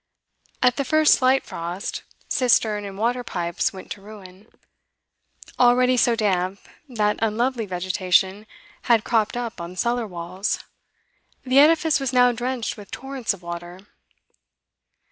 [0.63, 4.47] At the first slight frost, cistern and water pipes went to ruin;
[5.59, 8.47] already so damp that unlovely vegetation
[8.89, 10.63] had cropped up on cellar walls,
[11.43, 13.79] the edifice was now drenched with torrents of water.